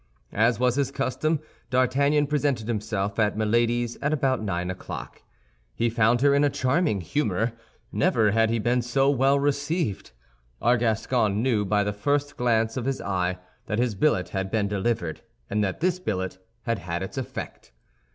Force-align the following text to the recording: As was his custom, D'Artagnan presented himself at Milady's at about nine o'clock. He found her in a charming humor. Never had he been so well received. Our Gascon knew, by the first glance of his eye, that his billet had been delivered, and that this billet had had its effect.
As 0.33 0.59
was 0.59 0.77
his 0.77 0.89
custom, 0.89 1.41
D'Artagnan 1.69 2.25
presented 2.25 2.67
himself 2.67 3.19
at 3.19 3.37
Milady's 3.37 3.97
at 4.01 4.11
about 4.11 4.41
nine 4.41 4.71
o'clock. 4.71 5.21
He 5.75 5.91
found 5.91 6.21
her 6.21 6.33
in 6.33 6.43
a 6.43 6.49
charming 6.49 7.01
humor. 7.01 7.53
Never 7.91 8.31
had 8.31 8.49
he 8.49 8.57
been 8.57 8.81
so 8.81 9.11
well 9.11 9.37
received. 9.37 10.09
Our 10.59 10.75
Gascon 10.77 11.43
knew, 11.43 11.65
by 11.65 11.83
the 11.83 11.93
first 11.93 12.35
glance 12.35 12.77
of 12.77 12.85
his 12.85 12.99
eye, 12.99 13.37
that 13.67 13.77
his 13.77 13.93
billet 13.93 14.29
had 14.29 14.49
been 14.49 14.67
delivered, 14.67 15.21
and 15.51 15.63
that 15.63 15.81
this 15.81 15.99
billet 15.99 16.39
had 16.63 16.79
had 16.79 17.03
its 17.03 17.19
effect. 17.19 17.71